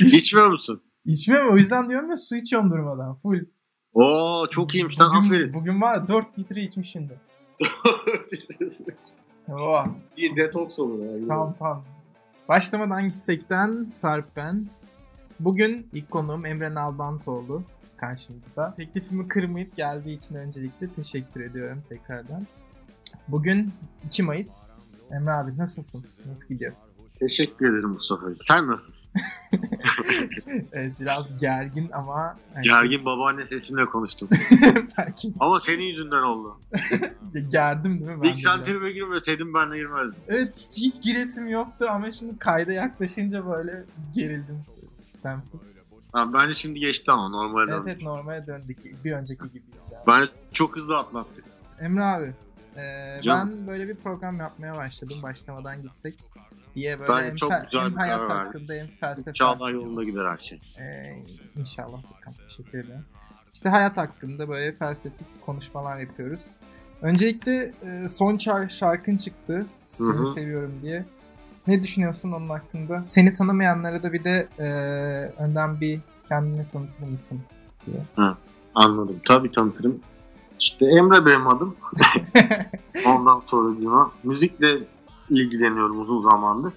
[0.00, 0.82] İçmiyor musun?
[1.04, 3.14] İçmiyorum o yüzden diyorum ya su içiyorum durmadan.
[3.14, 3.44] Full.
[3.92, 5.54] Oo çok iyiymiş lan Bugün, aferin.
[5.54, 7.16] bugün var ya 4 litre içmişimdir.
[9.48, 9.86] Oh,
[10.16, 11.26] bir detoks olur ya.
[11.28, 11.84] tamam tamam.
[12.48, 14.66] Başlamadan gitsekten Sarp ben.
[15.40, 17.62] Bugün ilk konuğum Emre Nalbantoğlu
[17.96, 18.74] karşımızda.
[18.76, 22.46] Teklifimi kırmayıp geldiği için öncelikle teşekkür ediyorum tekrardan.
[23.28, 23.72] Bugün
[24.06, 24.62] 2 Mayıs.
[25.10, 26.04] Emre abi nasılsın?
[26.26, 26.72] Nasıl gidiyor?
[27.28, 28.36] Teşekkür ederim Mustafa'cığım.
[28.42, 29.10] Sen nasılsın?
[30.72, 32.36] evet, biraz gergin ama...
[32.54, 34.28] hani- Gergin babaanne sesimle konuştum.
[34.98, 36.60] Belki Ama senin yüzünden oldu.
[37.50, 38.22] gerdim değil mi?
[38.22, 40.14] Ben İlk sen tribe girmeseydin ben de girmezdim.
[40.28, 43.84] Evet hiç, hiç giresim yoktu ama şimdi kayda yaklaşınca böyle
[44.14, 44.60] gerildim
[45.04, 45.50] sistemsiz.
[46.12, 47.90] Ha, bence şimdi geçti ama normale Evet döndü.
[47.90, 49.04] evet normale döndük.
[49.04, 49.62] Bir önceki gibi.
[49.92, 50.02] Yani.
[50.06, 51.44] Ben çok hızlı atlattık.
[51.80, 52.34] Emre abi.
[52.76, 56.14] e, ben böyle bir program yapmaya başladım başlamadan gitsek
[56.74, 60.04] diye böyle Bence hem, çok güzel hem bir hayat karar hakkında hem felsefe İnşallah yolunda
[60.04, 60.60] gider her şey.
[60.78, 61.24] Ee,
[61.56, 62.38] inşallah bakalım.
[62.48, 63.04] Teşekkür ederim.
[63.54, 66.44] İşte hayat hakkında böyle felsefik konuşmalar yapıyoruz.
[67.02, 69.66] Öncelikle e, son şar- şarkın çıktı.
[69.78, 70.32] Seni Hı hı.
[70.32, 71.04] seviyorum diye.
[71.66, 73.04] Ne düşünüyorsun onun hakkında?
[73.06, 74.64] Seni tanımayanlara da bir de e,
[75.42, 77.40] önden bir kendini tanıtır mısın?
[78.74, 79.20] Anladım.
[79.28, 80.00] Tabii tanıtırım.
[80.60, 81.76] İşte Emre benim adım.
[83.06, 84.78] Ondan sonra müzikle
[85.30, 86.72] ilgileniyorum uzun zamandır.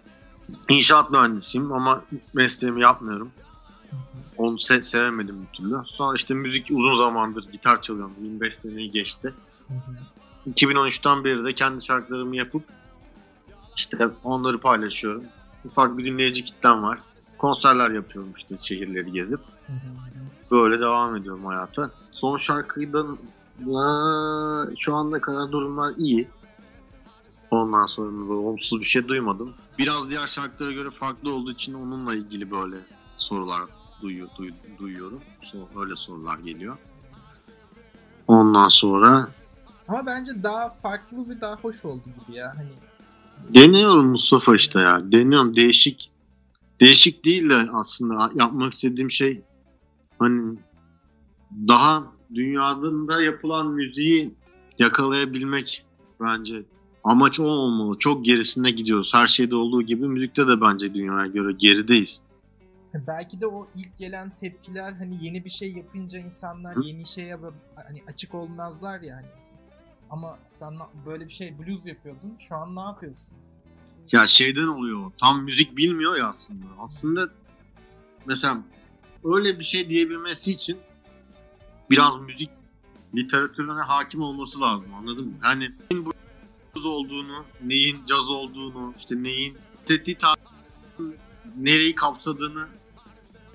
[0.69, 2.01] İnşaat mühendisiyim ama
[2.33, 3.31] mesleğimi yapmıyorum.
[4.37, 5.75] Onu se- sevemedim bir türlü.
[5.85, 8.13] Sonra işte müzik uzun zamandır gitar çalıyorum.
[8.21, 9.33] 25 seneyi geçti.
[10.49, 12.63] 2013'ten beri de kendi şarkılarımı yapıp
[13.77, 15.23] işte onları paylaşıyorum.
[15.65, 16.99] Ufak bir dinleyici kitlem var.
[17.37, 19.39] Konserler yapıyorum işte şehirleri gezip.
[20.51, 21.91] Böyle devam ediyorum hayata.
[22.11, 23.17] Son şarkıdan
[23.75, 26.27] Aa, şu anda kadar durumlar iyi.
[27.51, 29.53] Ondan sonra böyle olumsuz bir şey duymadım.
[29.77, 32.75] Biraz diğer şarkılara göre farklı olduğu için onunla ilgili böyle
[33.17, 33.61] sorular
[34.01, 35.21] duyuyor, duy- duyuyorum.
[35.43, 36.77] So- öyle sorular geliyor.
[38.27, 39.27] Ondan sonra
[39.87, 42.53] Ama bence daha farklı ve daha hoş oldu gibi ya.
[42.57, 42.69] Hani
[43.53, 45.11] deniyorum Mustafa işte ya.
[45.11, 46.11] Deniyorum değişik.
[46.79, 49.41] Değişik değil de aslında yapmak istediğim şey
[50.19, 50.57] hani
[51.67, 52.03] daha
[52.35, 54.33] dünyanın da yapılan müziği
[54.79, 55.85] yakalayabilmek
[56.21, 56.63] bence
[57.07, 57.99] amaç o olmalı.
[57.99, 59.11] Çok gerisinde gidiyoruz.
[59.15, 62.21] Her şeyde olduğu gibi müzikte de bence dünyaya göre gerideyiz.
[63.07, 66.81] belki de o ilk gelen tepkiler hani yeni bir şey yapınca insanlar Hı.
[66.83, 67.39] yeni şeye
[67.75, 69.27] hani açık olmazlar ya hani.
[70.09, 70.73] Ama sen
[71.05, 72.33] böyle bir şey blues yapıyordun.
[72.39, 73.33] Şu an ne yapıyorsun?
[74.11, 75.11] Ya şeyden oluyor.
[75.17, 76.65] Tam müzik bilmiyor ya aslında.
[76.79, 77.29] Aslında
[78.25, 78.63] mesela
[79.23, 80.77] öyle bir şey diyebilmesi için
[81.89, 82.49] biraz müzik
[83.15, 84.93] literatürüne hakim olması lazım.
[84.93, 85.33] Anladın mı?
[85.41, 86.05] Hani neyin
[86.77, 90.17] blues olduğunu, neyin caz olduğunu, işte neyin seti
[91.57, 92.67] nereyi kapsadığını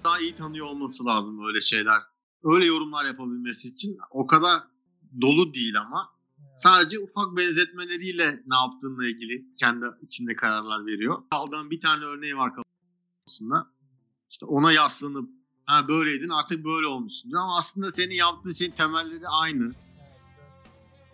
[0.05, 2.03] daha iyi tanıyor olması lazım öyle şeyler.
[2.45, 4.63] Öyle yorumlar yapabilmesi için o kadar
[5.21, 6.13] dolu değil ama
[6.57, 11.23] Sadece ufak benzetmeleriyle ne yaptığınla ilgili kendi içinde kararlar veriyor.
[11.31, 13.67] Aldığım bir tane örneği var kafasında.
[14.31, 15.31] İşte ona yaslanıp
[15.65, 17.33] ha böyleydin artık böyle olmuşsun.
[17.33, 19.73] Ama aslında senin yaptığın şeyin temelleri aynı.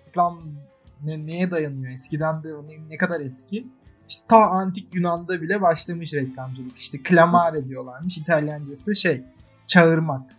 [0.07, 0.68] Reklam
[1.05, 1.93] ne, neye dayanıyor?
[1.93, 3.67] Eskiden de ne, ne kadar eski?
[4.09, 6.79] İşte ta antik Yunan'da bile başlamış reklamcılık.
[6.79, 8.19] İşte clamare diyorlarmış.
[8.19, 9.25] İtalyancası şey
[9.67, 10.31] çağırmak.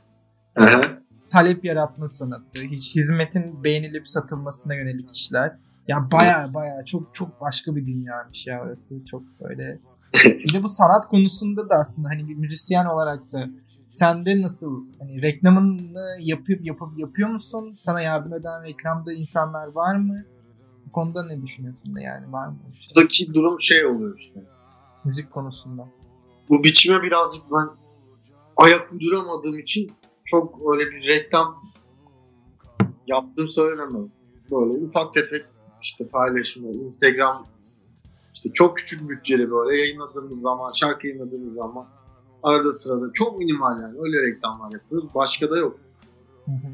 [1.30, 5.56] talep yaratma sanatı, hiç hizmetin beğenilip satılmasına yönelik işler.
[5.88, 9.06] Ya baya baya çok çok başka bir dünyaymış ya orası.
[9.06, 9.80] Çok böyle.
[10.26, 13.50] Bir de bu sanat konusunda da aslında hani bir müzisyen olarak da
[13.88, 17.78] sende nasıl hani reklamını yapıp yapıp yapıyor musun?
[17.80, 20.24] Sana yardım eden reklamda insanlar var mı?
[20.90, 22.58] Bu konuda ne düşünüyorsun da yani var mı?
[22.74, 22.96] bir şey?
[22.96, 24.44] Buradaki durum şey oluyor işte.
[25.04, 25.88] Müzik konusunda.
[26.50, 27.70] Bu biçime birazcık ben
[28.58, 29.92] ayak uyduramadığım için
[30.26, 31.64] çok öyle bir reklam
[33.08, 34.10] yaptığım söylenemem.
[34.52, 35.46] Böyle ufak tefek
[35.82, 37.48] işte paylaşımlar, Instagram
[38.34, 41.88] işte çok küçük bütçeli böyle yayınladığımız zaman, şarkı yayınladığımız zaman
[42.44, 45.09] arada sırada çok minimal yani öyle reklamlar yapıyoruz.
[45.16, 45.80] Başka da yok.
[46.46, 46.68] Hı hı.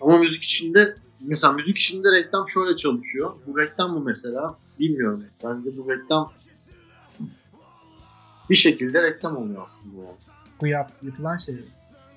[0.00, 0.96] Ama müzik işinde
[1.26, 3.32] mesela müzik işinde reklam şöyle çalışıyor.
[3.46, 4.58] Bu reklam mı mesela?
[4.78, 5.24] Bilmiyorum.
[5.44, 6.32] Bence bu reklam
[8.50, 9.96] bir şekilde reklam oluyor aslında.
[9.96, 10.16] Yani.
[10.60, 11.54] Bu yap, yapılan şey.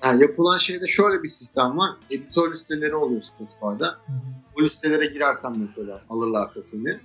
[0.02, 1.90] Yani yapılan şeyde şöyle bir sistem var.
[2.10, 3.86] Editör listeleri oluyor Spotify'da.
[4.06, 4.18] Hı hı.
[4.56, 7.00] Bu listelere girersen mesela alırlarsa seni.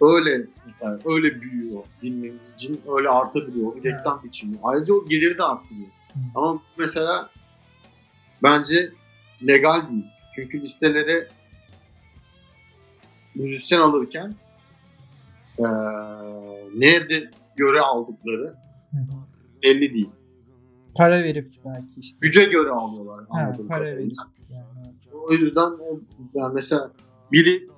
[0.00, 1.84] Öyle mesela öyle büyüyor.
[2.02, 3.76] Dinleyicinin öyle artabiliyor.
[3.76, 4.56] Bir reklam biçimi.
[4.62, 5.88] Ayrıca o geliri de arttırıyor.
[6.14, 6.18] Hı.
[6.34, 7.30] Ama mesela
[8.42, 8.92] bence
[9.46, 10.04] legal değil.
[10.38, 11.28] Çünkü listelere
[13.34, 14.34] müzisyen alırken
[15.58, 15.66] eee
[16.76, 18.54] neye de göre aldıkları
[18.90, 18.98] Hı
[19.62, 20.10] belli değil.
[20.94, 22.18] Para verip belki işte.
[22.20, 23.24] Güce göre alıyorlar.
[23.28, 24.12] Ha, para verip.
[24.50, 24.94] Yani.
[25.12, 26.00] O yüzden o,
[26.34, 26.92] yani mesela
[27.32, 27.68] biri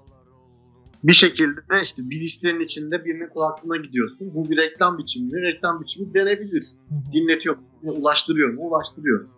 [1.04, 4.34] bir şekilde işte bir listenin içinde birinin kulaklığına gidiyorsun.
[4.34, 5.42] Bu bir reklam biçimi.
[5.42, 6.66] Reklam biçimi denebilir.
[7.12, 7.56] Dinletiyor?
[7.82, 8.60] Ulaştırıyor mu?
[8.60, 9.28] Ulaştırıyor.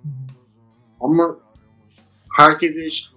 [1.00, 1.36] Ama
[2.36, 3.12] herkese eşit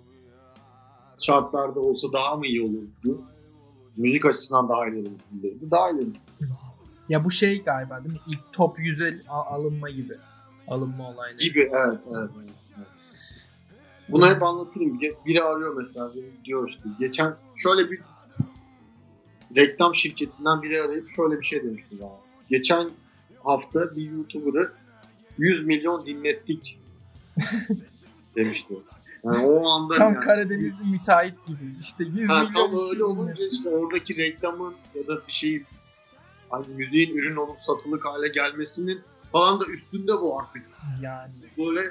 [1.26, 3.22] şartlarda olsa daha mı iyi olurdu?
[3.98, 5.72] Müzik açısından daha ileri gidilirdi.
[5.72, 6.10] Daha ileri.
[7.10, 8.20] Ya bu şey galiba değil mi?
[8.28, 10.14] İlk top 100'e a- alınma gibi.
[10.68, 11.44] Alınma olayları.
[11.44, 12.30] Gibi evet evet.
[12.40, 12.50] evet.
[14.10, 15.00] Bunu hep anlatırım.
[15.26, 16.12] Biri arıyor mesela
[16.46, 16.84] diyor işte.
[17.00, 18.00] Geçen şöyle bir
[19.56, 22.18] reklam şirketinden biri arayıp şöyle bir şey demişti bana.
[22.50, 22.90] Geçen
[23.44, 24.72] hafta bir YouTuber'ı
[25.38, 26.80] 100 milyon dinlettik
[28.36, 28.74] demişti.
[29.26, 31.76] Yani o anda Tam yani, Karadenizli müteahhit gibi.
[31.80, 35.66] İşte 100 Ha, milyon tam öyle olunca işte oradaki reklamın ya da bir şeyin
[36.50, 39.02] hani müziğin ürün olup satılık hale gelmesinin
[39.32, 40.64] falan da üstünde bu artık.
[41.02, 41.34] Yani.
[41.58, 41.82] Böyle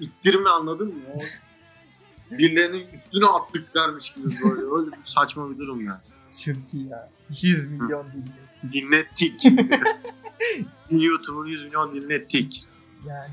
[0.00, 1.02] ittirme anladın mı?
[2.30, 4.62] Birilerinin üstüne attıklarmış gibi böyle.
[4.62, 6.00] Öyle bir saçma bir durum yani.
[6.44, 7.10] Çok iyi ya.
[7.42, 8.72] 100 milyon dinledik.
[8.72, 9.44] Dinlettik.
[10.90, 12.64] YouTube'un 100 milyon dinlettik.
[13.06, 13.30] Yani.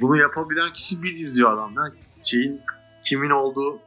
[0.00, 1.74] Bunu yapabilen kişi biziz diyor adam.
[1.74, 1.92] Yani
[2.22, 2.60] şeyin
[3.04, 3.78] kimin olduğu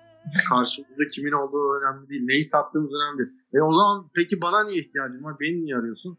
[0.49, 2.21] karşımızda kimin olduğu önemli değil.
[2.25, 3.39] Neyi sattığımız önemli değil.
[3.53, 5.35] E o zaman peki bana niye ihtiyacın var?
[5.39, 6.17] Beni niye arıyorsun?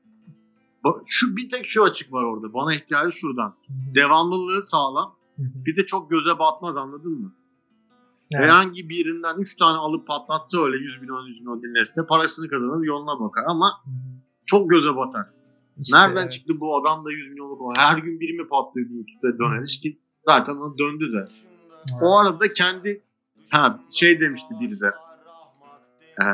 [1.07, 2.55] Şu bir tek şu açık var orada.
[2.55, 3.55] Bana ihtiyacı şuradan.
[3.95, 5.17] Devamlılığı sağlam.
[5.39, 7.35] Bir de çok göze batmaz anladın mı?
[8.31, 8.45] Yani.
[8.45, 13.21] Herhangi birinden 3 tane alıp patlatsa öyle 100 milyon 100 milyon dinlese parasını kazanır yoluna
[13.21, 13.83] bakar ama
[14.47, 15.27] çok göze batar.
[15.79, 16.33] İşte Nereden evet.
[16.33, 17.77] çıktı bu adam da 100 milyonluk?
[17.77, 21.29] Her gün biri mi patlıyor YouTube'da döneriz ki zaten o döndü de.
[21.93, 22.03] Evet.
[22.03, 23.03] O arada kendi
[23.51, 24.91] ha şey demişti biri de.
[26.23, 26.25] Ee,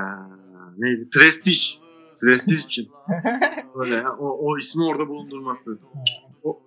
[0.79, 1.09] neydi?
[1.11, 1.79] Prestij.
[2.21, 2.89] Prestij için.
[3.79, 5.79] Böyle o, o ismi orada bulundurması.
[6.45, 6.61] O,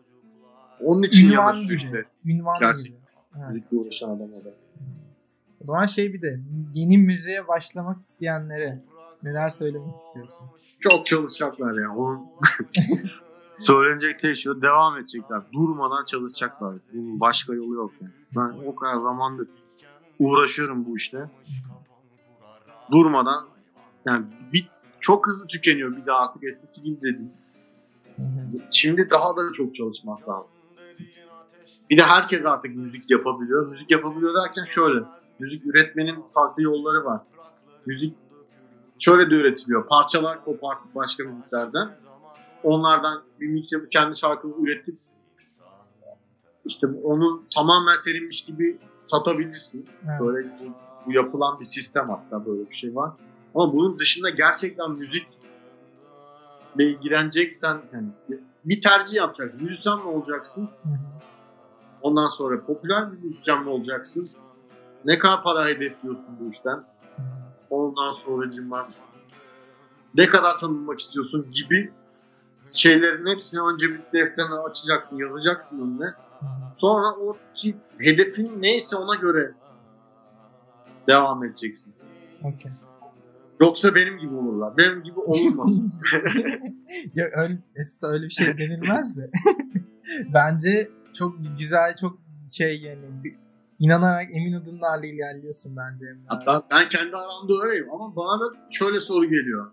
[0.79, 1.75] onun için Ünvan yanaşıyor gibi.
[1.77, 2.03] işte.
[2.25, 2.85] Ünvan Gerçek.
[2.85, 2.97] gibi.
[3.47, 4.49] Müzikle uğraşan adam o da.
[5.61, 6.39] O zaman şey bir de
[6.73, 8.83] yeni müziğe başlamak isteyenlere
[9.23, 10.45] neler söylemek istiyorsun?
[10.79, 11.89] Çok çalışacaklar ya.
[13.63, 15.41] Söylenecek tek şey devam edecekler.
[15.53, 16.75] Durmadan çalışacaklar.
[16.93, 18.11] Bunun başka yolu yok yani.
[18.35, 19.47] Ben o kadar zamandır
[20.19, 21.29] uğraşıyorum bu işte.
[22.91, 23.45] Durmadan
[24.05, 24.67] yani bir,
[24.99, 27.31] çok hızlı tükeniyor bir de artık eskisi gibi de değil.
[28.15, 28.61] Hı hı.
[28.71, 30.55] Şimdi daha da çok çalışmak lazım.
[31.89, 33.67] Bir de herkes artık müzik yapabiliyor.
[33.67, 35.03] Müzik yapabiliyor derken şöyle.
[35.39, 37.21] Müzik üretmenin farklı yolları var.
[37.85, 38.15] Müzik
[38.99, 39.87] şöyle de üretiliyor.
[39.87, 41.95] Parçalar kopartıp başka müziklerden.
[42.63, 44.97] Onlardan bir mix yapıp kendi şarkını üretip
[46.65, 49.85] işte onu tamamen serinmiş gibi satabilirsin.
[50.09, 50.21] Evet.
[50.21, 50.73] Böyle bu,
[51.05, 53.11] bu yapılan bir sistem hatta böyle bir şey var.
[53.55, 55.33] Ama bunun dışında gerçekten müzikle
[56.77, 58.07] ilgileneceksen yani
[58.65, 59.63] bir tercih yapacaksın.
[59.63, 60.69] Müzisyen mi olacaksın?
[62.01, 64.29] Ondan sonra popüler bir müzisyen mi olacaksın?
[65.05, 66.83] Ne kadar para hedefliyorsun bu işten?
[67.69, 68.87] Ondan sonra cimman
[70.15, 71.91] ne kadar tanınmak istiyorsun gibi
[72.73, 76.13] şeylerin hepsini önce bir defterine açacaksın, yazacaksın önüne.
[76.75, 79.51] Sonra o ki hedefin neyse ona göre
[81.07, 81.93] devam edeceksin.
[82.43, 82.71] Okey.
[83.61, 84.77] Yoksa benim gibi olurlar.
[84.77, 85.69] Benim gibi olmaz.
[87.13, 89.31] ya öyle, aslında öyle bir şey denilmez de.
[90.33, 92.17] Bence çok güzel, çok
[92.51, 93.35] şey yani bir-
[93.79, 96.05] inanarak emin adımlarla ilerliyorsun bence.
[96.27, 99.71] Hatta ben kendi aramda öyleyim ama bana da şöyle soru geliyor.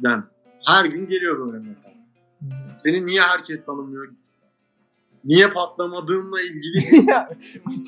[0.00, 0.22] Yani
[0.66, 1.94] her gün geliyor böyle mesela.
[2.40, 2.46] Hı.
[2.78, 4.08] Seni niye herkes tanımıyor?
[5.24, 7.30] Niye patlamadığınla ilgili ya,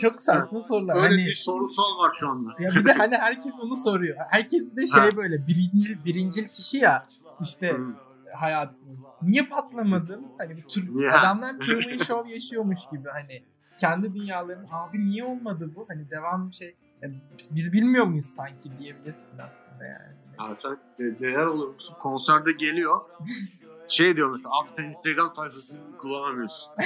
[0.01, 0.97] çok saçma sorular.
[0.97, 2.51] öyle Hani, bir sorusal var şu anda.
[2.59, 4.17] ya bir de hani herkes onu soruyor.
[4.31, 5.09] Herkes de şey Ha.
[5.17, 7.07] böyle birinci, birincil kişi ya
[7.41, 7.95] işte Hı.
[8.37, 8.97] hayatını.
[9.23, 10.27] Niye patlamadın?
[10.39, 11.11] Hani bu tür, Niye?
[11.11, 13.43] adamlar Truman Show yaşıyormuş gibi hani
[13.81, 15.85] kendi dünyalarının abi niye olmadı bu?
[15.89, 17.15] Hani devam şey yani
[17.51, 20.15] biz bilmiyor muyuz sanki diyebilirsin aslında yani.
[20.39, 20.77] Ya sen
[21.69, 21.95] musun?
[22.01, 23.01] Konserde geliyor.
[23.89, 26.73] Şey diyor mesela abi sen Instagram sayfasını kullanamıyorsun.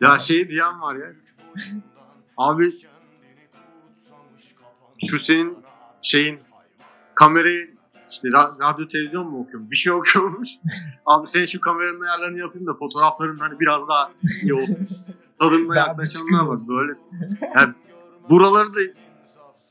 [0.00, 1.12] ya şey diyen var ya.
[2.36, 2.78] Abi
[5.06, 5.58] şu senin
[6.02, 6.40] şeyin
[7.14, 7.74] kamerayı
[8.10, 9.70] işte ra- radyo televizyon mu okuyorum?
[9.70, 10.48] Bir şey okuyormuş.
[11.06, 14.10] Abi senin şu kameranın ayarlarını yapayım da fotoğrafların hani biraz daha
[14.42, 14.88] iyi olsun.
[15.40, 16.68] Daha yaklaşanlar var.
[16.68, 16.92] Böyle
[17.54, 17.74] yani
[18.30, 18.80] buraları da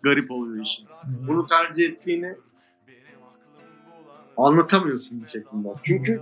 [0.04, 0.88] garip oluyor işin
[1.28, 2.36] bunu tercih ettiğini
[4.38, 5.68] anlatamıyorsun bir şekilde.
[5.84, 6.22] Çünkü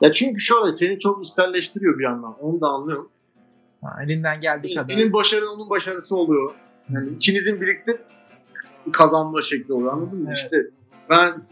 [0.00, 2.36] ya çünkü şöyle seni çok içselleştiriyor bir yandan.
[2.40, 3.10] Onu da anlıyorum.
[3.82, 4.86] Ha, elinden geldiği kadar.
[4.86, 6.54] Senin başarın onun başarısı oluyor.
[6.90, 8.02] Yani ikinizin birlikte
[8.92, 9.92] kazanma şekli oluyor.
[9.92, 10.28] Anladın mı?
[10.28, 10.38] Evet.
[10.38, 10.56] İşte
[11.10, 11.42] ben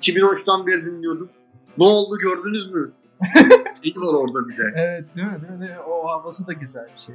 [0.00, 1.30] 2013'ten beri dinliyordum.
[1.78, 2.92] Ne oldu gördünüz mü?
[3.82, 4.62] İyi var orada bir de.
[4.76, 5.04] Evet?
[5.16, 5.60] Değil mi?
[5.60, 5.78] Değil mi?
[5.88, 7.14] O havası da güzel bir şey.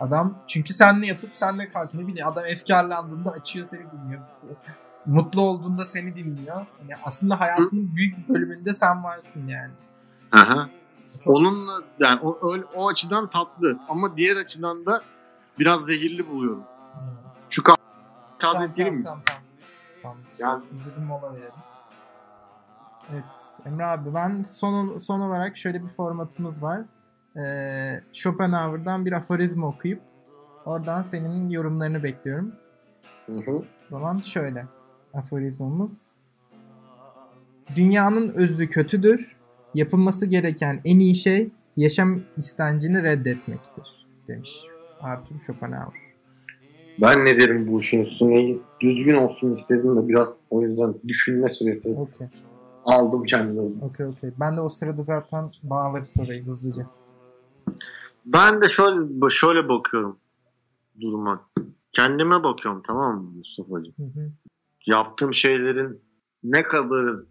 [0.00, 4.22] Adam çünkü senle yatıp senle kalk ne bileyim adam efkarlandığında açıyor seni dinliyor.
[5.06, 6.66] Mutlu olduğunda seni dinliyor.
[6.88, 9.72] Yani aslında hayatının büyük bir bölümünde sen varsın yani.
[10.32, 10.68] Aha.
[11.26, 15.02] Onunla yani o, öyle, o açıdan tatlı ama diğer açıdan da
[15.58, 16.62] biraz zehirli buluyorum.
[17.50, 17.74] Şu kah
[18.38, 19.04] Tamam kahve gireyim mi?
[19.04, 19.42] tamam tamam.
[20.02, 20.16] Tamam.
[20.38, 21.52] Yani İzledim mola verelim.
[23.12, 26.80] Evet Emre abi ben son, son olarak şöyle bir formatımız var.
[27.38, 30.02] Ee, Schopenhauer'dan bir aforizma okuyup
[30.64, 32.52] oradan senin yorumlarını bekliyorum.
[33.26, 33.50] Hı hı.
[33.50, 34.66] O zaman şöyle
[35.14, 36.08] aforizmamız.
[37.76, 39.36] Dünyanın özü kötüdür.
[39.74, 44.64] Yapılması gereken en iyi şey yaşam istencini reddetmektir demiş
[45.00, 46.08] Arthur Schopenhauer.
[46.98, 51.88] Ben ne derim bu işin üstüne düzgün olsun istedim de biraz o yüzden düşünme süresi
[51.88, 52.26] Okey.
[52.84, 53.60] aldım kendime.
[53.82, 54.30] Okey okey.
[54.40, 56.86] Ben de o sırada zaten bağlarız orayı hızlıca.
[58.26, 60.18] Ben de şöyle şöyle bakıyorum
[61.00, 61.50] duruma.
[61.92, 63.94] Kendime bakıyorum tamam mı Mustafa'cığım?
[63.96, 64.32] Hı hı.
[64.86, 66.00] Yaptığım şeylerin
[66.44, 67.26] ne kadarı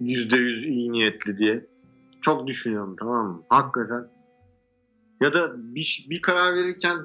[0.00, 1.66] yüzde yüz iyi niyetli diye
[2.20, 3.42] çok düşünüyorum tamam mı?
[3.48, 4.08] Hakikaten.
[5.20, 6.98] Ya da bir, bir karar verirken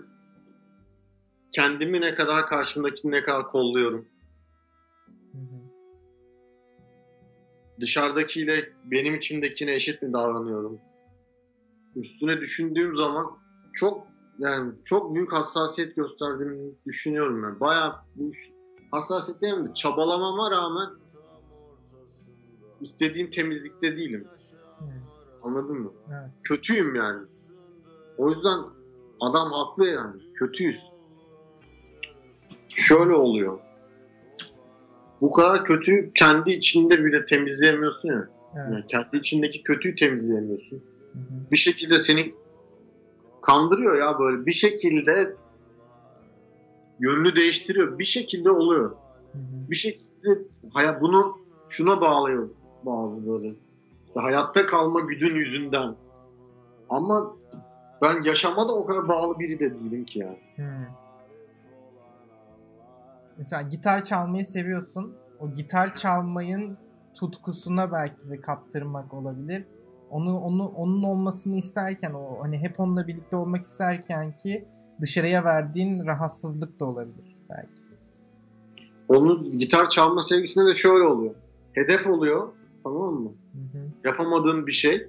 [1.51, 4.05] kendimi ne kadar karşımdakini ne kadar kolluyorum.
[5.31, 5.63] Hı hı.
[7.79, 10.79] Dışarıdakiyle benim içimdekine eşit mi davranıyorum?
[11.95, 13.31] Üstüne düşündüğüm zaman
[13.73, 14.07] çok
[14.39, 17.59] yani çok büyük hassasiyet gösterdiğimi düşünüyorum ben.
[17.59, 18.31] Bayağı bu
[18.91, 19.73] hassasiyet değil mi?
[19.73, 20.89] Çabalamama rağmen
[22.81, 24.27] istediğim temizlikte değilim.
[24.79, 24.85] Hı.
[25.43, 25.91] Anladın mı?
[26.09, 26.29] Evet.
[26.43, 27.27] Kötüyüm yani.
[28.17, 28.59] O yüzden
[29.19, 30.21] adam haklı yani.
[30.33, 30.79] Kötüyüz.
[32.69, 33.59] Şöyle oluyor.
[35.21, 38.29] Bu kadar kötü kendi içinde bile temizleyemiyorsun ya.
[38.55, 38.67] Evet.
[38.71, 40.83] Yani kendi içindeki kötüyü temizleyemiyorsun.
[41.51, 42.33] Bir şekilde seni
[43.41, 44.45] kandırıyor ya böyle.
[44.45, 45.35] Bir şekilde
[46.99, 47.99] yönünü değiştiriyor.
[47.99, 48.95] Bir şekilde oluyor.
[49.69, 50.41] Bir şekilde
[50.73, 51.37] haya- bunu
[51.69, 52.49] şuna bağlıyor
[52.83, 53.55] bazıları.
[54.07, 55.95] İşte hayatta kalma güdün yüzünden.
[56.89, 57.35] Ama
[58.01, 60.39] ben yaşama da o kadar bağlı biri de değilim ki yani.
[60.55, 60.85] Hı.
[63.37, 65.13] Mesela gitar çalmayı seviyorsun.
[65.39, 66.77] O gitar çalmayın
[67.13, 69.65] tutkusuna belki de kaptırmak olabilir.
[70.13, 74.65] Onu onu onun olmasını isterken o hani hep onunla birlikte olmak isterken ki
[75.01, 77.83] dışarıya verdiğin rahatsızlık da olabilir belki.
[79.07, 81.35] Onun gitar çalma sevgisinde de şöyle oluyor.
[81.73, 82.47] Hedef oluyor.
[82.83, 83.31] Tamam mı?
[83.53, 85.07] Hı hı, Yapamadığın bir şey.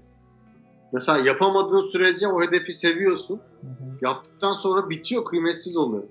[0.93, 3.41] Mesela yapamadığın sürece o hedefi seviyorsun.
[3.61, 3.99] hı hı.
[4.03, 6.05] Yaptıktan sonra bitiyor, kıymetsiz oluyor.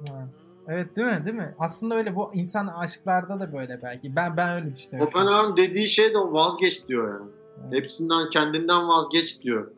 [0.00, 0.28] Evet.
[0.68, 1.22] Evet değil mi?
[1.24, 1.54] Değil mi?
[1.58, 4.16] Aslında öyle bu insan aşklarda da böyle belki.
[4.16, 5.12] Ben ben öyle düşünüyorum.
[5.12, 7.30] Schopenhauer'ın dediği şey de o vazgeç diyor yani.
[7.70, 9.70] Hepsinden kendinden vazgeç diyor.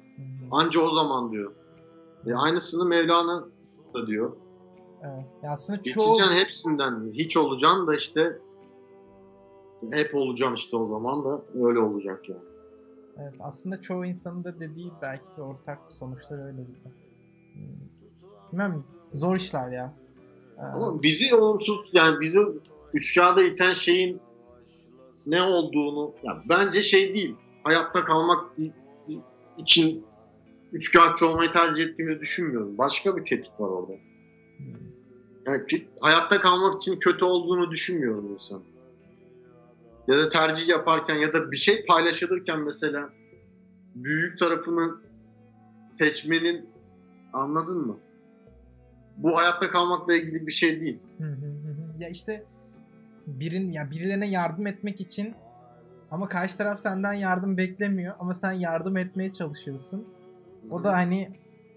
[0.51, 1.53] Anca o zaman diyor.
[2.27, 3.45] E aynısını Mevlana
[3.95, 4.37] da diyor.
[5.03, 5.25] Evet.
[5.43, 7.13] Ya aslında çoğu Geçeceksin hepsinden.
[7.13, 8.39] Hiç olacaksın da işte
[9.93, 12.41] hep olacağım işte o zaman da öyle olacak yani.
[13.19, 16.79] Evet, aslında çoğu insanın da dediği belki de ortak sonuçlar öyle gibi.
[17.55, 17.89] Hmm.
[18.53, 19.95] Bilmem zor işler ya.
[20.59, 22.41] Ee, Ama bizi olumsuz yani bizi
[22.95, 24.21] üç kağıda iten şeyin
[25.27, 27.37] ne olduğunu yani bence şey değil.
[27.69, 28.51] Hayatta kalmak
[29.59, 30.05] için
[30.73, 32.79] üç kağıtçı olmayı tercih ettiğimizi düşünmüyorum.
[32.79, 33.93] Başka bir tetik var orada.
[35.47, 35.63] Yani
[36.01, 38.63] hayatta kalmak için kötü olduğunu düşünmüyorum insan.
[40.09, 43.11] Ya da tercih yaparken ya da bir şey paylaşılırken mesela
[43.95, 44.97] büyük tarafını
[45.87, 46.69] seçmenin
[47.33, 47.99] anladın mı?
[49.17, 50.99] Bu hayatta kalmakla ilgili bir şey değil.
[51.99, 52.45] Ya işte
[53.27, 55.35] birin ya birilerine yardım etmek için
[56.11, 60.05] ama karşı taraf senden yardım beklemiyor ama sen yardım etmeye çalışıyorsun.
[60.71, 61.31] O da hani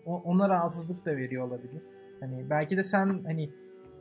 [0.06, 1.82] o- ona rahatsızlık da veriyor olabilir.
[2.20, 3.50] Hani belki de sen hani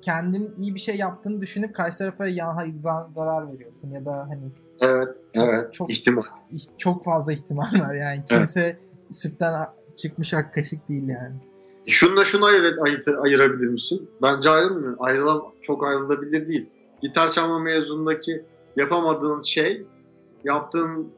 [0.03, 4.17] kendin iyi bir şey yaptığını düşünüp karşı tarafa ya hayır, za- zarar veriyorsun ya da
[4.29, 4.43] hani
[4.81, 5.73] Evet, Çok- evet.
[5.73, 6.23] çok- ihtimal.
[6.53, 8.79] iht- çok fazla ihtimal var yani kimse
[9.13, 11.35] sütten a- çıkmış ak kaşık değil yani.
[11.87, 14.11] Şununla şunu ayır, ayır, ayırabilir misin?
[14.23, 14.97] Bence ayrılmıyor.
[14.99, 16.69] Ayrılam, çok ayrılabilir değil.
[17.03, 18.45] Gitar çalma mevzundaki
[18.77, 19.87] yapamadığın şey
[20.45, 21.13] yaptığın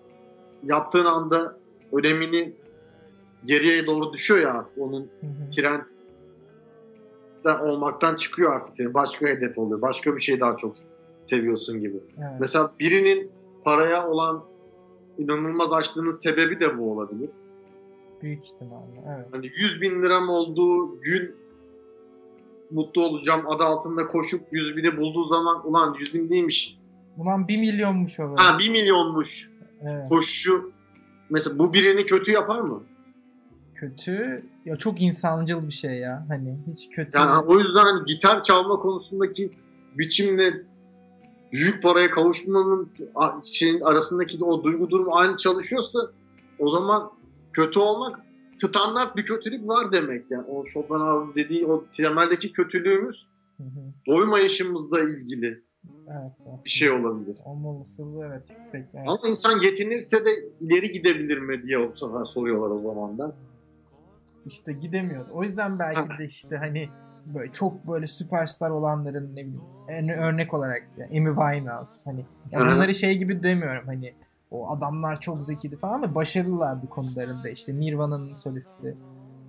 [0.63, 1.59] yaptığın anda
[1.93, 2.53] önemini
[3.45, 4.79] geriye doğru düşüyor ya artık.
[4.79, 5.11] Onun
[5.57, 5.83] trend
[7.61, 8.95] olmaktan çıkıyor artık senin.
[8.95, 9.83] Başka hedef oluyor.
[9.83, 10.77] Başka bir şey daha çok
[11.25, 12.01] seviyorsun gibi.
[12.19, 12.37] Evet.
[12.41, 13.31] Mesela birinin
[13.65, 14.45] paraya olan
[15.19, 17.31] inanılmaz açlığının sebebi de bu olabilir.
[18.23, 19.05] Büyük ihtimalle.
[19.17, 19.27] Evet.
[19.33, 21.37] Hani 100 bin liram olduğu gün
[22.71, 26.79] mutlu olacağım adı altında koşup 100 bini bulduğu zaman ulan 100 bin değilmiş.
[27.17, 28.23] Ulan 1 milyonmuş o.
[28.23, 28.35] böyle.
[28.43, 29.51] Ha 1 milyonmuş
[29.83, 30.09] Evet.
[30.09, 30.73] koşu
[31.31, 32.83] mesela bu birini kötü yapar mı?
[33.75, 36.25] Kötü ya çok insancıl bir şey ya.
[36.29, 37.19] Hani hiç kötü.
[37.19, 39.53] Yani o yüzden hani gitar çalma konusundaki
[39.99, 40.53] biçimle
[41.53, 42.91] büyük paraya kavuşmanın
[43.45, 45.99] şeyin arasındaki o duygu durumu aynı çalışıyorsa
[46.59, 47.11] o zaman
[47.53, 50.45] kötü olmak standart bir kötülük var demek yani.
[50.49, 53.27] O Schopenhauer dediği o temeldeki kötülüğümüz
[53.57, 53.93] Hı hı.
[54.07, 55.63] doymayışımızla ilgili
[56.09, 56.33] Evet.
[56.41, 56.65] aslında.
[56.65, 57.37] bir şey olabilir.
[57.45, 58.87] Olma olasılığı evet yüksek.
[58.95, 59.09] Evet.
[59.09, 63.33] Ama insan yetinirse de ileri gidebilir mi diye o sefer soruyorlar o zaman da.
[64.47, 65.27] İşte gidemiyor.
[65.33, 66.89] O yüzden belki de işte hani
[67.35, 72.61] böyle çok böyle süperstar olanların ne bileyim en örnek olarak yani Amy Winehouse hani ya
[72.61, 72.71] Hı hı.
[72.71, 74.15] bunları şey gibi demiyorum hani
[74.51, 78.97] o adamlar çok zekiydi falan ama başarılılar bu konularında işte Nirvana'nın solisti.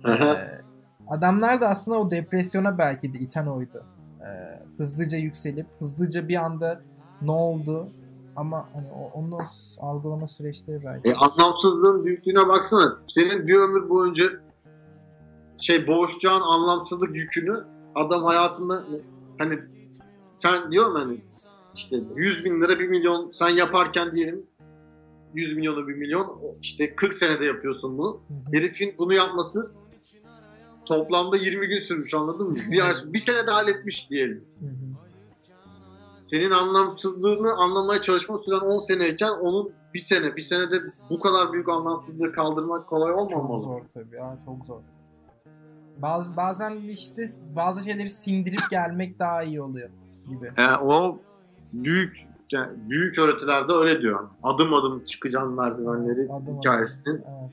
[0.08, 0.60] Ee,
[1.08, 3.84] adamlar da aslında o depresyona belki de iten oydu.
[4.24, 6.80] Ee, hızlıca yükselip hızlıca bir anda
[7.22, 7.88] ne oldu
[8.36, 9.38] ama hani onun
[9.80, 11.10] algılama süreçleri belki.
[11.10, 12.98] E, anlamsızlığın büyüklüğüne baksana.
[13.08, 14.24] Senin bir ömür boyunca
[15.60, 17.64] şey boğuşacağın anlamsızlık yükünü
[17.94, 18.84] adam hayatında
[19.38, 19.58] hani
[20.30, 21.20] sen diyorum hani
[21.74, 24.46] işte 100 bin lira 1 milyon sen yaparken diyelim
[25.34, 28.20] 100 milyonu 1 milyon işte 40 senede yapıyorsun bunu.
[28.28, 28.56] Hı hı.
[28.56, 29.72] Herifin bunu yapması
[30.86, 32.56] toplamda 20 gün sürmüş anladın mı?
[32.70, 34.44] Bir, ay- bir senede halletmiş diyelim.
[36.24, 41.68] Senin anlamsızlığını anlamaya çalışma süren 10 seneyken onun bir sene, bir senede bu kadar büyük
[41.68, 43.62] anlamsızlığı kaldırmak kolay Çok olmamalı.
[43.62, 44.80] zor tabii ya çok zor.
[46.02, 49.88] Baz, bazen işte bazı şeyleri sindirip gelmek daha iyi oluyor
[50.28, 50.52] gibi.
[50.58, 51.18] Yani o
[51.72, 54.28] büyük yani büyük öğretilerde öyle diyor.
[54.42, 56.58] Adım adım çıkacağın merdivenleri Adım adım.
[56.58, 57.50] hikayesinin Evet.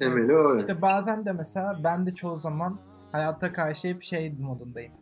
[0.00, 0.58] Temeli öyle.
[0.58, 2.78] İşte bazen de mesela ben de çoğu zaman
[3.12, 4.92] hayata karşı hep şey modundayım.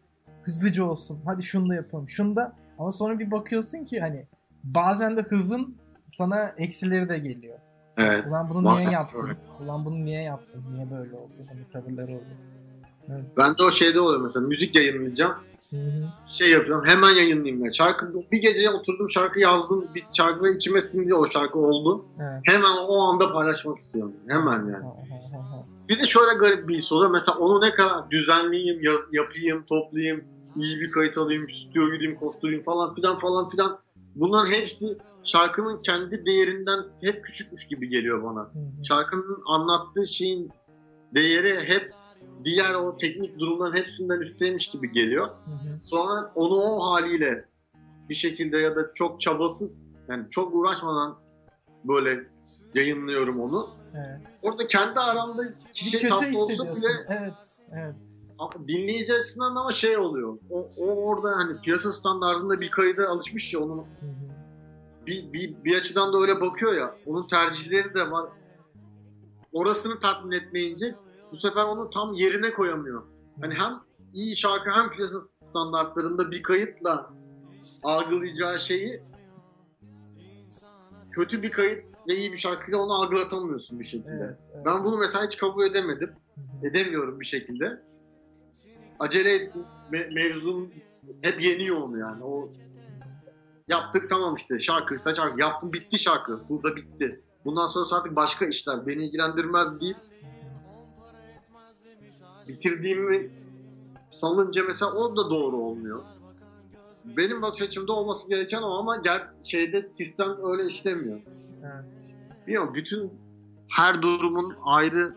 [0.42, 1.20] Hızlıca olsun.
[1.24, 2.08] Hadi şunu da yapalım.
[2.08, 4.26] Şunu da ama sonra bir bakıyorsun ki hani
[4.64, 5.76] bazen de hızın
[6.12, 7.58] sana eksileri de geliyor.
[7.96, 8.26] evet.
[8.26, 9.18] Ulan bunu niye yaptın?
[9.28, 9.36] öyle.
[9.60, 10.64] Ulan bunu niye yaptın?
[10.74, 11.32] Niye böyle oldu?
[11.48, 12.24] Hani tavırları oldu.
[13.08, 13.24] Evet.
[13.36, 15.34] Ben de o şeyde oluyor mesela müzik yayınlayacağım.
[16.28, 17.70] Şey yapıyorum hemen yayınlayayım ben.
[17.70, 19.88] Şarkı bir gece oturdum şarkı yazdım.
[19.94, 22.04] Bir şarkı ve içime sindi o şarkı oldu.
[22.20, 22.40] Evet.
[22.44, 24.12] Hemen o anda paylaşmak istiyorum.
[24.28, 24.84] Hemen yani.
[25.88, 27.10] Bir de şöyle garip bir oluyor.
[27.10, 30.24] Mesela onu ne kadar düzenleyeyim, ya- yapayım, toplayayım,
[30.56, 33.78] iyi bir kayıt alayım, stüdyoya gideyim, koşturayım falan filan falan filan.
[34.14, 38.50] Bunların hepsi şarkının kendi değerinden hep küçükmüş gibi geliyor bana.
[38.88, 40.50] Şarkının anlattığı şeyin
[41.14, 41.92] değeri hep
[42.44, 45.26] diğer o teknik durumların hepsinden üstteymiş gibi geliyor.
[45.26, 45.80] Hı hı.
[45.82, 47.44] Sonra onu o haliyle
[48.08, 49.78] bir şekilde ya da çok çabasız
[50.08, 51.16] yani çok uğraşmadan
[51.84, 52.26] böyle
[52.74, 53.68] yayınlıyorum onu.
[53.94, 54.20] Evet.
[54.42, 57.32] Orada kendi aramda şey kötü tatlı olsa bile Evet.
[57.72, 57.94] Evet.
[58.38, 60.38] ama dinleyici açısından ama şey oluyor.
[60.50, 65.06] O, o orada hani piyasa standartında bir kayıda alışmış ya onun Hı hı.
[65.06, 66.94] bir, bir, bir açıdan da öyle bakıyor ya.
[67.06, 68.30] Onun tercihleri de var.
[69.52, 70.94] Orasını tatmin etmeyince
[71.32, 73.02] bu sefer onu tam yerine koyamıyor.
[73.40, 73.80] Hani hem
[74.12, 77.10] iyi şarkı hem piyasa standartlarında bir kayıtla
[77.82, 79.02] algılayacağı şeyi
[81.10, 84.10] kötü bir kayıt ve iyi bir şarkıyla onu algılatamıyorsun bir şekilde.
[84.10, 84.36] Evet.
[84.54, 84.66] evet.
[84.66, 86.12] Ben bunu mesela hiç kabul edemedim.
[86.62, 87.82] Edemiyorum bir şekilde.
[88.98, 89.54] Acele et,
[89.92, 90.70] me- mevzum
[91.22, 92.24] hep yeniyor onu yani.
[92.24, 92.48] O
[93.68, 95.40] yaptık tamam işte şarkıysa şarkı.
[95.40, 96.40] Yaptım bitti şarkı.
[96.48, 97.20] Burada bitti.
[97.44, 99.96] Bundan sonra artık başka işler beni ilgilendirmez deyip
[102.48, 103.30] bitirdiğimi
[104.20, 106.02] sanınca mesela o da doğru olmuyor.
[107.04, 111.20] Benim bakış açımda olması gereken o ama ger şeyde sistem öyle işlemiyor.
[111.62, 112.16] Evet.
[112.46, 113.12] Bilmiyorum bütün
[113.68, 115.14] her durumun ayrı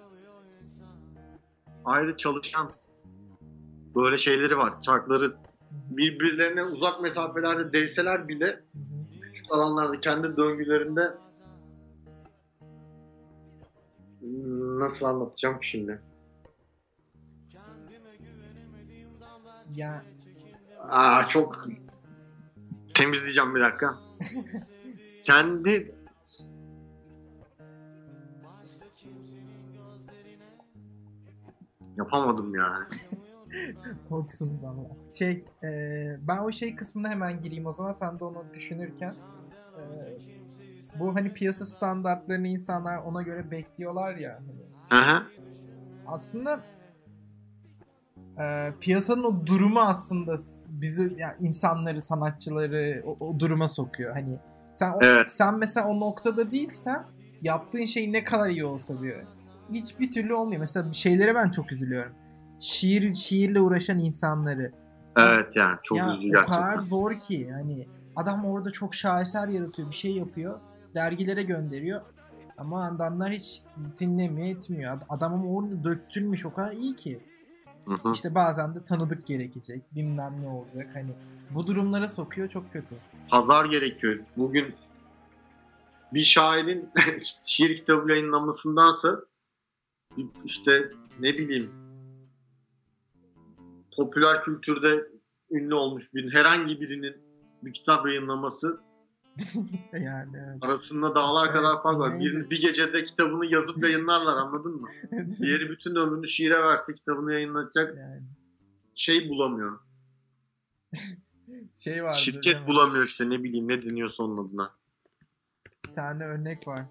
[1.85, 2.71] ayrı çalışan
[3.95, 4.81] böyle şeyleri var.
[4.81, 5.35] Çarkları
[5.71, 8.63] birbirlerine uzak mesafelerde değseler bile
[9.21, 11.17] küçük alanlarda kendi döngülerinde
[14.79, 16.01] nasıl anlatacağım şimdi?
[19.75, 20.03] Ya
[20.89, 21.67] Aa çok
[22.93, 23.97] temizleyeceğim bir dakika.
[25.23, 25.95] kendi
[31.97, 32.85] yapamadım yani.
[34.09, 34.89] olsun valla.
[35.11, 35.69] Şey e,
[36.27, 39.13] ben o şey kısmına hemen gireyim o zaman sen de onu düşünürken
[39.77, 39.81] e,
[40.95, 44.43] bu hani piyasa standartlarını insanlar ona göre bekliyorlar ya.
[44.47, 45.23] Hani hı.
[46.05, 46.63] aslında
[48.41, 50.35] e, piyasanın o durumu aslında
[50.69, 54.13] bizi yani insanları, sanatçıları o, o duruma sokuyor.
[54.13, 54.37] Hani
[54.75, 55.31] sen o- Evet.
[55.31, 57.03] sen mesela o noktada değilsen
[57.41, 59.25] yaptığın şey ne kadar iyi olsa bile
[59.73, 60.59] hiçbir türlü olmuyor.
[60.59, 62.11] Mesela bir şeylere ben çok üzülüyorum.
[62.59, 64.71] Şiir şiirle uğraşan insanları.
[65.17, 66.61] Evet yani çok ya üzücü o gerçekten.
[66.61, 70.59] kadar zor ki yani adam orada çok şaheser yaratıyor, bir şey yapıyor.
[70.95, 72.01] dergilere gönderiyor.
[72.57, 73.63] Ama adamlar hiç
[73.99, 74.99] dinlemiyor etmiyor.
[75.09, 77.19] Adam ama orada döktürmüş o kadar iyi ki.
[77.91, 78.13] Hı hı.
[78.13, 79.95] İşte bazen de tanıdık gerekecek.
[79.95, 80.89] Bilmem ne olacak.
[80.93, 81.11] Hani
[81.49, 82.95] bu durumlara sokuyor çok kötü.
[83.29, 84.19] Pazar gerekiyor.
[84.37, 84.75] Bugün
[86.13, 86.89] bir şairin
[87.45, 89.19] şiir kitabı yayınlamasındansa
[90.45, 91.71] işte ne bileyim
[93.97, 95.07] popüler kültürde
[95.51, 97.15] ünlü olmuş bir herhangi birinin
[97.63, 98.81] bir kitap yayınlaması
[99.93, 100.57] yani evet.
[100.61, 102.19] arasında dağlar Evet, kadar fark var.
[102.19, 104.87] Bir, bir gecede kitabını yazıp yayınlarlar anladın mı?
[105.39, 108.21] Diğeri bütün ömrünü şiire verse kitabını yayınlatacak yani
[108.95, 109.79] şey bulamıyor.
[111.77, 114.71] şey değil Şirket bulamıyor işte ne bileyim ne deniyorsa onun adına.
[115.87, 116.85] Bir tane örnek var.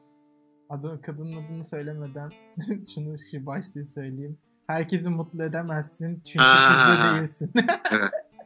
[0.68, 2.30] Adı, kadının adını söylemeden
[2.94, 4.38] şunu şu başlığı söyleyeyim.
[4.66, 7.52] Herkesi mutlu edemezsin çünkü kızı değilsin.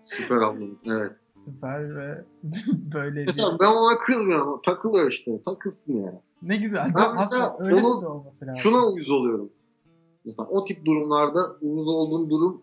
[0.05, 1.13] Süper ablamız evet.
[1.45, 2.25] Süper ve
[2.95, 3.27] böyle bir...
[3.27, 4.61] Mesela ben ona kızmıyorum.
[4.63, 5.43] Takılıyor işte.
[5.43, 6.23] Takılsın ya.
[6.43, 6.93] Ne güzel.
[6.99, 8.63] Ben mesela öylesi onu- de olması lazım.
[8.63, 9.51] Şuna uyuz oluyorum.
[10.25, 12.63] Mesela o tip durumlarda uyuz olduğum durum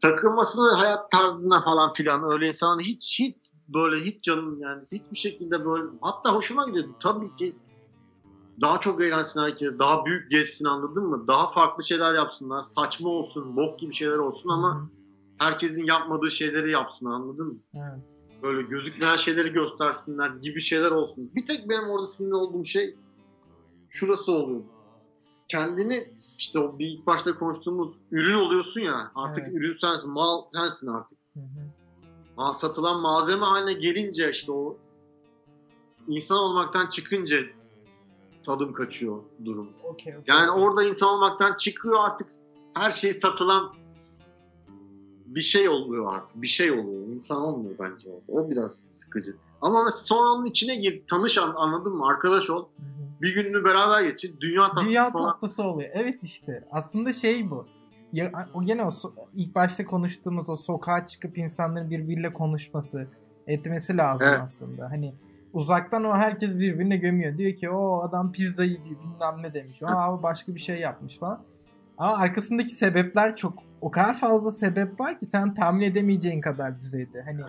[0.00, 3.36] takılmasına hayat tarzına falan filan öyle insanın hiç hiç
[3.68, 6.84] böyle hiç canım yani hiçbir şekilde böyle hatta hoşuma gidiyor.
[7.00, 7.56] Tabii ki
[8.60, 11.24] daha çok eğlensin herkes, daha büyük gezsin anladın mı?
[11.28, 12.62] Daha farklı şeyler yapsınlar.
[12.62, 15.01] Saçma olsun, bok gibi şeyler olsun ama hı.
[15.42, 17.58] Herkesin yapmadığı şeyleri yapsın anladın mı?
[17.74, 18.04] Evet.
[18.42, 21.30] böyle gözükmeyen şeyleri göstersinler gibi şeyler olsun.
[21.34, 22.96] Bir tek benim orada sinir olduğum şey
[23.88, 24.60] şurası oluyor.
[25.48, 29.56] Kendini işte o bir ilk başta konuştuğumuz ürün oluyorsun ya artık Evet.
[29.56, 31.18] ürün sensin, mal sensin artık.
[31.34, 32.54] Hı hı.
[32.54, 34.76] Satılan malzeme haline gelince işte o
[36.08, 37.36] insan olmaktan çıkınca
[38.46, 39.68] tadım kaçıyor durum.
[39.84, 40.34] Okey, okey.
[40.34, 42.30] Yani orada insan olmaktan çıkıyor artık
[42.74, 43.72] her şey satılan
[45.34, 46.42] bir şey oluyor artık.
[46.42, 47.06] Bir şey oluyor.
[47.06, 48.22] İnsan olmuyor bence orada.
[48.42, 49.36] O biraz sıkıcı.
[49.60, 52.06] Ama sonra onun içine gir, tanış an- anladın mı?
[52.06, 52.66] Arkadaş ol.
[53.22, 54.34] Bir gününü beraber geçir.
[54.40, 55.32] Dünya tatlısı Dünya falan.
[55.32, 55.90] tatlısı oluyor.
[55.92, 56.64] Evet işte.
[56.72, 57.66] Aslında şey bu.
[58.12, 58.90] Ya, o gene o
[59.34, 63.06] ilk başta konuştuğumuz o sokağa çıkıp insanların birbiriyle konuşması
[63.46, 64.40] etmesi lazım Evet.
[64.44, 64.90] aslında.
[64.90, 65.14] Hani
[65.52, 67.38] uzaktan o herkes birbirine gömüyor.
[67.38, 69.82] Diyor ki o adam pizzayı yiyor bilmem ne demiş.
[69.82, 71.42] Aa başka bir şey yapmış falan.
[71.98, 77.22] Ama arkasındaki sebepler çok o kadar fazla sebep var ki sen tahmin edemeyeceğin kadar düzeyde.
[77.22, 77.40] Hani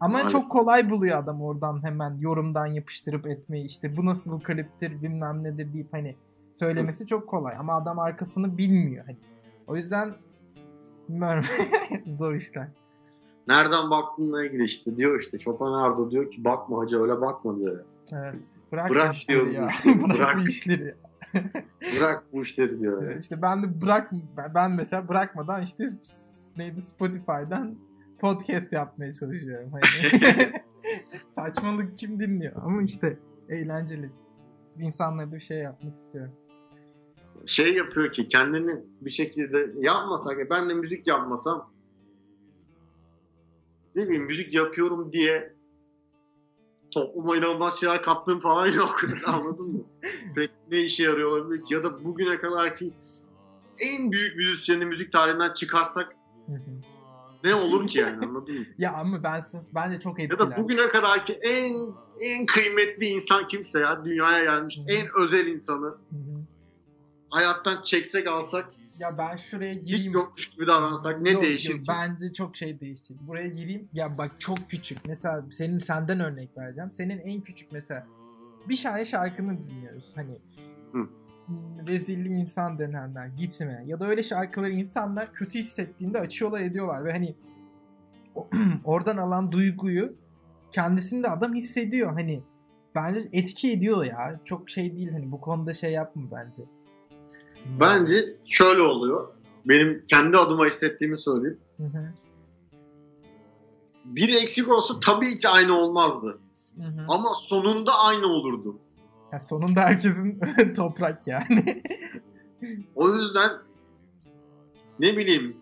[0.00, 0.32] ama Maalesef.
[0.32, 3.64] çok kolay buluyor adam oradan hemen yorumdan yapıştırıp etmeyi.
[3.66, 6.16] İşte bu nasıl kliptir bilmem nedir deyip hani
[6.58, 7.56] söylemesi çok kolay.
[7.58, 9.04] Ama adam arkasını bilmiyor.
[9.06, 9.16] Hani.
[9.66, 10.14] O yüzden
[11.08, 11.44] bilmiyorum.
[12.06, 12.68] Zor işler.
[13.48, 14.96] Nereden baktığınla ilgili işte.
[14.96, 17.84] Diyor işte Schopenhauer diyor ki bakma hacı öyle bakma diyor.
[18.12, 18.44] Evet.
[18.72, 19.52] Bırak, Bırak diyorum.
[19.52, 19.68] ya.
[19.84, 20.36] bırak, Bırak.
[20.36, 20.94] bu işleri.
[21.96, 23.10] Bırak bu işleri diyor.
[23.10, 23.18] ya.
[23.18, 24.12] İşte ben de bırak
[24.54, 25.84] ben- mesela bırakmadan işte
[26.56, 27.78] neydi Spotify'dan
[28.18, 29.72] podcast yapmaya çalışıyorum.
[29.72, 29.82] Hani
[31.28, 33.18] saçmalık kim dinliyor ama işte
[33.48, 34.10] eğlenceli.
[34.80, 36.32] İnsanlara da bir şey yapmak istiyorum.
[37.46, 41.70] Şey yapıyor ki kendini bir şekilde yapmasak ya ben de müzik yapmasam
[43.96, 45.54] ne bileyim müzik yapıyorum diye
[46.94, 49.00] topluma inanılmaz şeyler kattığım falan yok.
[49.26, 49.80] Anladın mı?
[50.36, 51.74] Pek ne işe yarıyor olabilir ki?
[51.74, 52.92] Ya da bugüne kadar ki
[53.78, 56.16] en büyük müzisyeni müzik tarihinden çıkarsak
[57.44, 58.64] ne olur ki yani anladın mı?
[58.78, 60.50] ya ama ben siz bence çok Ya etkiler.
[60.50, 61.72] da bugüne kadar ki en
[62.20, 65.94] en kıymetli insan kimse ya dünyaya gelmiş en özel insanı
[67.30, 68.66] hayattan çeksek alsak
[68.98, 70.06] Ya ben şuraya gireyim.
[70.06, 71.86] hiç yokmuş gibi davransak ne Yok, değişir yok, ki?
[71.88, 73.16] Bence çok şey değişecek.
[73.20, 73.88] Buraya gireyim.
[73.92, 74.98] Ya bak çok küçük.
[75.08, 76.92] Mesela senin senden örnek vereceğim.
[76.92, 78.06] Senin en küçük mesela
[78.68, 80.12] bir tane şarkını dinliyoruz.
[80.14, 80.38] Hani
[80.92, 81.08] Hı.
[81.86, 87.34] rezilli insan denenler gitme ya da öyle şarkıları insanlar kötü hissettiğinde açıyorlar ediyorlar ve hani
[88.84, 90.16] oradan alan duyguyu
[90.72, 92.42] kendisinde adam hissediyor hani
[92.94, 96.62] bence etki ediyor ya çok şey değil hani bu konuda şey yapma bence
[97.80, 99.28] Bence şöyle oluyor.
[99.64, 101.58] Benim kendi adıma hissettiğimi söyleyeyim.
[101.76, 102.12] Hı hı,
[104.04, 106.38] Biri eksik olsa tabii ki aynı olmazdı.
[106.76, 107.04] hı hı.
[107.08, 108.78] Ama sonunda aynı olurdu.
[109.32, 110.40] Ya sonunda herkesin
[110.76, 111.82] toprak yani.
[112.94, 113.50] O yüzden
[114.98, 115.56] ne bileyim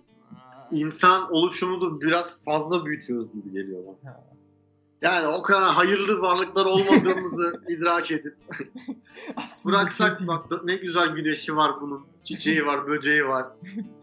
[0.71, 4.13] insan oluşumunu biraz fazla büyütüyoruz gibi geliyor bana.
[4.13, 4.25] Ha.
[5.03, 8.37] Yani o kadar hayırlı varlıklar olmadığımızı idrak edip
[9.67, 12.07] bıraksak bak ne güzel güneşi var bunun.
[12.25, 13.47] Çiçeği var, böceği var.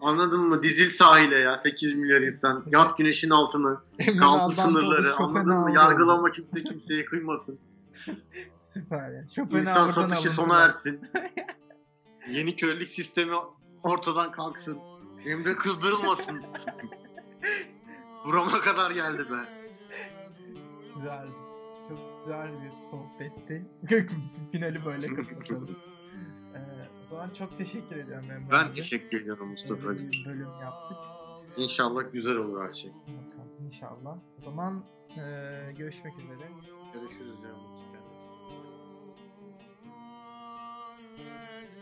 [0.02, 0.64] Anladın mı?
[0.64, 2.64] Dizil sahile ya 8 milyar insan.
[2.72, 3.78] Yat güneşin altını.
[4.22, 5.16] Aldan sınırları.
[5.16, 5.72] Anladın mı?
[5.76, 7.60] Yargılama kimse kimseye kıymasın.
[8.74, 9.22] Süper ya.
[9.22, 11.02] İnsan Schopenhauer'dan satışı sona ersin.
[12.32, 13.36] Yeni köylük sistemi
[13.84, 14.78] ortadan kalksın.
[15.26, 16.42] Emre kızdırılmasın.
[18.26, 19.70] Burama kadar geldi be
[21.00, 21.28] güzel.
[21.90, 23.66] Çok güzel bir sohbetti.
[24.52, 25.70] Finali böyle kapatalım.
[26.56, 26.60] ee,
[27.04, 28.52] o zaman çok teşekkür ediyorum ben.
[28.52, 30.08] Ben teşekkür ediyorum Mustafa'cığım.
[30.08, 30.98] Ee, bölüm yaptık.
[31.58, 32.92] İnşallah güzel olur her şey.
[32.92, 34.18] Bakalım inşallah.
[34.40, 34.84] O zaman
[35.18, 35.22] e,
[35.78, 36.50] görüşmek üzere.
[36.94, 37.60] Görüşürüz canım.
[41.18, 41.79] Kendinize.